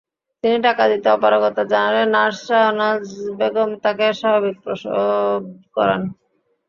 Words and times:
তিনি 0.43 0.57
টাকা 0.67 0.83
দিতে 0.91 1.07
অপারগতা 1.15 1.63
জানালে 1.71 2.03
নার্স 2.15 2.39
শাহানাজ 2.47 3.03
বেগম 3.39 3.69
তাঁকে 3.83 4.07
স্বাভাবিক 4.19 4.55
প্রসব 4.63 5.39
করান। 5.75 6.01